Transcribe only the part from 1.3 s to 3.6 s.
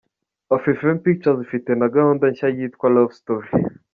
ifite na gahunda nshya yitwa ’Lovestory’.